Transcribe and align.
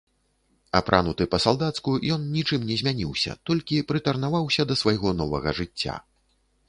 Апрануты 0.77 1.25
па-салдацку, 1.33 1.93
ён 2.15 2.25
нічым 2.37 2.65
не 2.69 2.77
змяніўся, 2.83 3.35
толькі 3.51 3.85
прытарнаваўся 3.93 4.61
да 4.73 4.79
свайго 4.85 5.09
новага 5.21 5.49
жыцця. 5.61 5.95